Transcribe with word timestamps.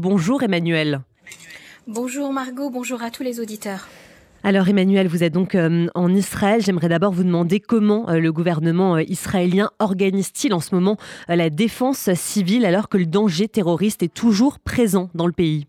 Bonjour 0.00 0.44
Emmanuel. 0.44 1.00
Bonjour 1.88 2.32
Margot, 2.32 2.70
bonjour 2.70 3.02
à 3.02 3.10
tous 3.10 3.24
les 3.24 3.40
auditeurs. 3.40 3.88
Alors 4.44 4.68
Emmanuel, 4.68 5.08
vous 5.08 5.24
êtes 5.24 5.32
donc 5.32 5.56
euh, 5.56 5.88
en 5.96 6.14
Israël. 6.14 6.62
J'aimerais 6.62 6.88
d'abord 6.88 7.10
vous 7.10 7.24
demander 7.24 7.58
comment 7.58 8.08
euh, 8.08 8.20
le 8.20 8.32
gouvernement 8.32 8.94
euh, 8.94 9.02
israélien 9.02 9.72
organise-t-il 9.80 10.54
en 10.54 10.60
ce 10.60 10.72
moment 10.72 10.98
la 11.26 11.50
défense 11.50 12.14
civile 12.14 12.64
alors 12.64 12.88
que 12.88 12.96
le 12.96 13.06
danger 13.06 13.48
terroriste 13.48 14.04
est 14.04 14.14
toujours 14.14 14.60
présent 14.60 15.10
dans 15.16 15.26
le 15.26 15.32
pays? 15.32 15.66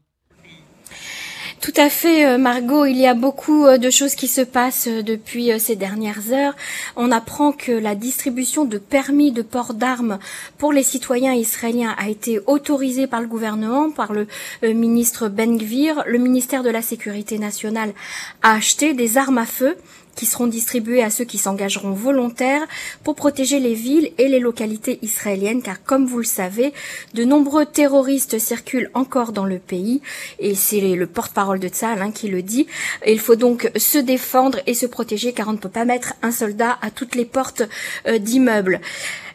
Tout 1.62 1.74
à 1.76 1.90
fait, 1.90 2.26
euh, 2.26 2.38
Margot. 2.38 2.86
Il 2.86 2.98
y 2.98 3.06
a 3.06 3.14
beaucoup 3.14 3.66
euh, 3.66 3.78
de 3.78 3.90
choses 3.90 4.16
qui 4.16 4.28
se 4.28 4.42
passent 4.42 4.88
euh, 4.88 5.02
depuis 5.02 5.52
ces 5.60 5.76
dernières 5.76 6.32
heures. 6.32 6.56
On 6.96 7.12
apprend 7.12 7.52
que 7.52 7.72
la 7.72 7.96
distribution 7.96 8.66
de 8.66 8.78
permis 8.78 9.32
de 9.32 9.42
port 9.42 9.74
d'armes 9.74 10.20
pour 10.58 10.72
les 10.72 10.84
citoyens 10.84 11.34
israéliens 11.34 11.96
a 11.98 12.10
été 12.10 12.40
autorisée 12.48 13.08
par 13.08 13.22
le 13.22 13.28
gouvernement, 13.28 13.92
par 13.92 14.14
le 14.14 14.28
ministre 14.64 15.28
Ben 15.28 15.58
Gvir. 15.58 16.04
Le 16.08 16.18
ministère 16.18 16.64
de 16.64 16.70
la 16.70 16.82
Sécurité 16.82 17.38
nationale 17.38 17.94
a 18.42 18.54
acheté 18.54 18.94
des 18.94 19.18
armes 19.18 19.38
à 19.38 19.46
feu 19.46 19.76
qui 20.20 20.26
seront 20.26 20.48
distribués 20.48 21.02
à 21.02 21.10
ceux 21.10 21.24
qui 21.24 21.38
s'engageront 21.38 21.94
volontaires 21.94 22.68
pour 23.06 23.16
protéger 23.16 23.62
les 23.62 23.74
villes 23.74 24.12
et 24.18 24.28
les 24.28 24.42
localités 24.42 25.00
israéliennes, 25.02 25.62
car 25.62 25.82
comme 25.82 26.06
vous 26.06 26.18
le 26.18 26.26
savez, 26.26 26.74
de 27.14 27.24
nombreux 27.24 27.66
terroristes 27.66 28.38
circulent 28.38 28.92
encore 28.96 29.32
dans 29.32 29.46
le 29.46 29.60
pays, 29.60 30.02
et 30.40 30.56
c'est 30.56 30.82
le 30.82 31.08
porte-parole 31.08 31.60
de 31.60 31.70
Tzal 31.70 32.02
hein, 32.02 32.12
qui 32.12 32.28
le 32.28 32.42
dit. 32.42 32.68
il 33.08 33.22
faut 33.22 33.38
donc 33.38 33.72
se 33.78 33.98
défendre 33.98 34.60
et 34.68 34.74
se 34.74 34.86
protéger, 34.86 35.32
car 35.32 35.48
on 35.48 35.54
ne 35.54 35.58
peut 35.58 35.70
pas 35.70 35.86
mettre 35.86 36.16
un 36.22 36.34
soldat 36.34 36.78
à 36.82 36.92
toutes 36.92 37.16
les 37.16 37.24
portes 37.24 37.64
euh, 38.06 38.18
d'immeubles. 38.18 38.82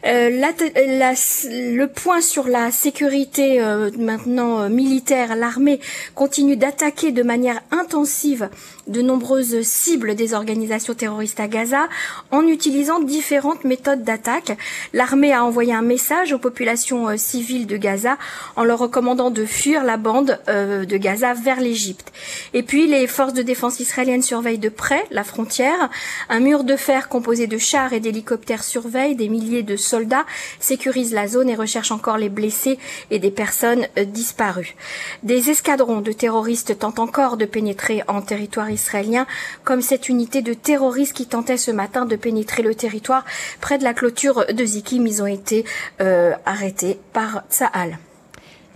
Euh, 0.05 0.29
le 0.29 1.85
point 1.87 2.21
sur 2.21 2.47
la 2.47 2.69
sécurité 2.69 3.59
euh, 3.59 3.89
maintenant 3.97 4.69
militaire, 4.69 5.35
l'armée 5.35 5.79
continue 6.13 6.57
d'attaquer 6.57 7.11
de 7.11 7.23
manière 7.23 7.61
intensive 7.71 8.49
de 8.85 9.01
nombreuses 9.01 9.63
cibles 9.63 10.13
des 10.13 10.35
organisations 10.35 10.93
terroristes 10.93 11.39
à 11.39 11.47
Gaza 11.47 11.87
en 12.29 12.45
utilisant 12.45 12.99
différentes 12.99 13.63
méthodes 13.63 14.03
d'attaque. 14.03 14.55
L'armée 14.93 15.33
a 15.33 15.43
envoyé 15.43 15.73
un 15.73 15.81
message 15.81 16.33
aux 16.33 16.37
populations 16.37 17.17
civiles 17.17 17.65
de 17.65 17.77
Gaza 17.77 18.17
en 18.55 18.63
leur 18.63 18.77
recommandant 18.77 19.31
de 19.31 19.43
fuir 19.43 19.83
la 19.83 19.97
bande 19.97 20.39
de 20.47 20.97
Gaza 20.97 21.33
vers 21.33 21.59
l'Égypte. 21.59 22.11
Et 22.53 22.61
puis 22.61 22.85
les 22.85 23.07
forces 23.07 23.33
de 23.33 23.41
défense 23.41 23.79
israéliennes 23.79 24.21
surveillent 24.21 24.59
de 24.59 24.69
près 24.69 25.03
la 25.09 25.23
frontière. 25.23 25.89
Un 26.29 26.39
mur 26.39 26.63
de 26.63 26.75
fer 26.75 27.09
composé 27.09 27.47
de 27.47 27.57
chars 27.57 27.93
et 27.93 27.99
d'hélicoptères 27.99 28.63
surveille 28.63 29.15
des 29.15 29.29
milliers 29.29 29.63
de 29.63 29.75
soldats 29.75 29.94
soldats 29.95 30.25
sécurisent 30.59 31.13
la 31.13 31.27
zone 31.27 31.49
et 31.49 31.55
recherchent 31.55 31.91
encore 31.91 32.17
les 32.17 32.27
blessés 32.27 32.77
et 33.11 33.19
des 33.19 33.31
personnes 33.31 33.85
euh, 33.97 34.03
disparues. 34.03 34.75
Des 35.23 35.49
escadrons 35.49 36.01
de 36.01 36.11
terroristes 36.11 36.77
tentent 36.79 36.99
encore 36.99 37.37
de 37.37 37.45
pénétrer 37.45 38.01
en 38.07 38.21
territoire 38.21 38.69
israélien, 38.69 39.25
comme 39.63 39.81
cette 39.81 40.09
unité 40.09 40.41
de 40.41 40.53
terroristes 40.53 41.13
qui 41.13 41.27
tentait 41.27 41.57
ce 41.57 41.71
matin 41.71 42.05
de 42.05 42.17
pénétrer 42.17 42.61
le 42.61 42.75
territoire 42.75 43.23
près 43.61 43.77
de 43.77 43.85
la 43.85 43.93
clôture 43.93 44.45
de 44.51 44.65
Zikim. 44.65 45.07
Ils 45.07 45.21
ont 45.23 45.27
été 45.27 45.63
euh, 46.01 46.33
arrêtés 46.45 46.99
par 47.13 47.43
Tsahal. 47.49 47.97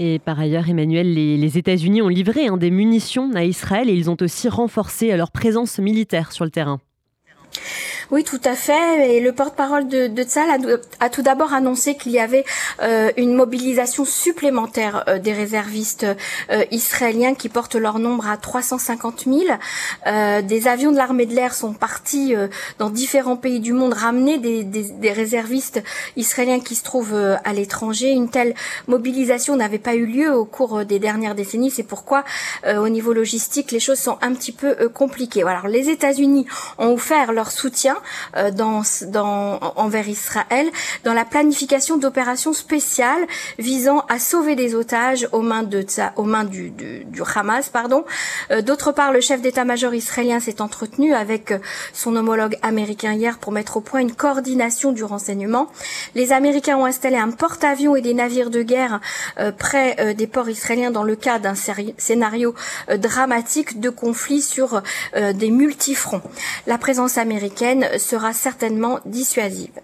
Et 0.02 0.20
par 0.20 0.40
ailleurs, 0.40 0.70
Emmanuel, 0.70 1.14
les, 1.14 1.58
États-Unis 1.58 2.02
ont 2.02 2.08
livré 2.08 2.48
hein, 2.48 2.56
des 2.56 2.72
munitions 2.72 3.32
à 3.36 3.44
Israël 3.44 3.90
et 3.90 3.94
ils 3.94 4.10
ont 4.10 4.16
aussi 4.22 4.48
renforcé 4.48 5.16
leur 5.18 5.32
présence 5.32 5.80
militaire 5.80 6.32
sur 6.32 6.46
le 6.46 6.52
terrain. 6.52 6.80
Oui, 8.12 8.24
tout 8.24 8.42
à 8.44 8.56
fait. 8.56 9.18
Et 9.18 9.22
le 9.22 9.34
porte-parole 9.34 9.88
de, 9.88 10.08
de 10.08 10.24
Tzal 10.24 10.50
a, 11.00 11.10
tout 11.10 11.22
d'abord 11.22 11.54
annoncé 11.54 11.96
qu'il 11.96 12.12
y 12.12 12.20
avait 12.20 12.44
euh, 12.82 13.12
une 13.18 13.36
mobilisation 13.36 14.04
supplémentaire 14.04 15.04
euh, 15.08 15.20
des 15.20 15.32
réservistes 15.32 16.08
euh, 16.50 16.64
israéliens 16.72 17.36
qui 17.36 17.50
portent 17.50 17.76
leur 17.76 18.00
nombre 18.00 18.28
à 18.28 18.38
350 18.38 19.26
000. 19.26 19.40
des 20.42 20.68
avions 20.68 20.92
de 20.92 20.98
l'armée 20.98 21.28
de 21.28 21.36
l'air 21.36 21.54
sont 21.54 21.74
partis 21.74 22.34
dans 22.80 22.90
différents 22.90 23.36
pays 23.36 23.60
du 23.60 23.74
monde 23.74 23.94
ramener 23.94 24.40
des, 24.40 24.64
des, 24.64 24.92
des 24.92 25.12
réservistes 25.12 25.84
israéliens 26.16 26.60
qui 26.60 26.76
se 26.76 26.84
trouvent 26.84 27.16
à 27.16 27.54
l'étranger. 27.54 28.12
Une 28.12 28.30
telle 28.30 28.56
mobilisation 28.88 29.56
n'avait 29.56 29.78
pas 29.78 29.94
eu 29.96 30.06
lieu 30.06 30.34
au 30.34 30.46
cours 30.46 30.84
des 30.84 31.00
dernières 31.00 31.36
décennies. 31.36 31.70
C'est 31.72 31.84
pourquoi, 31.84 32.24
au 32.68 32.90
niveau 32.90 33.14
logistique, 33.14 33.72
les 33.72 33.80
choses 33.80 34.00
sont 34.00 34.18
un 34.22 34.34
petit 34.34 34.52
peu 34.52 34.90
compliquées. 34.90 35.44
Alors, 35.44 35.68
les 35.68 35.90
États-Unis 35.90 36.48
ont 36.78 36.94
offert 36.94 37.32
leur 37.34 37.52
soutien 37.52 37.99
euh, 37.99 37.99
dans, 38.54 38.82
dans, 39.08 39.60
envers 39.76 40.08
Israël 40.08 40.68
dans 41.04 41.14
la 41.14 41.26
planification 41.26 41.98
d'opérations 41.98 42.54
spéciales 42.54 43.26
visant 43.58 44.04
à 44.10 44.20
sauver 44.20 44.56
des 44.56 44.76
otages 44.76 45.28
aux 45.32 45.42
mains, 45.42 45.64
de, 45.64 45.86
aux 46.16 46.24
mains 46.24 46.44
du, 46.44 46.70
du, 46.70 47.06
du 47.06 47.22
Hamas. 47.36 47.70
Pardon. 47.70 48.06
Euh, 48.52 48.62
d'autre 48.62 48.92
part, 48.92 49.12
le 49.12 49.22
chef 49.22 49.42
d'état-major 49.42 49.94
israélien 49.94 50.40
s'est 50.40 50.62
entretenu 50.62 51.14
avec 51.14 51.52
euh, 51.52 51.60
son 51.94 52.16
homologue 52.16 52.58
américain 52.62 53.14
hier 53.14 53.38
pour 53.38 53.52
mettre 53.52 53.78
au 53.78 53.82
point 53.82 54.00
une 54.00 54.14
coordination 54.14 54.92
du 54.92 55.04
renseignement. 55.04 55.68
Les 56.16 56.32
Américains 56.32 56.78
ont 56.78 56.86
installé 56.86 57.18
un 57.18 57.32
porte-avions 57.32 57.96
et 57.96 58.02
des 58.02 58.14
navires 58.14 58.50
de 58.50 58.62
guerre 58.62 59.00
près 59.58 60.14
des 60.14 60.28
ports 60.28 60.50
israéliens 60.50 60.92
dans 60.92 61.04
le 61.04 61.16
cas 61.16 61.40
d'un 61.40 61.56
scénario 61.56 62.54
dramatique 62.98 63.80
de 63.80 63.90
conflit 63.90 64.42
sur 64.42 64.82
des 65.16 65.52
multifronts. 65.52 66.22
La 66.68 66.78
présence 66.78 67.18
américaine 67.18 67.89
sera 67.98 68.34
certainement 68.34 69.00
dissuasive. 69.06 69.80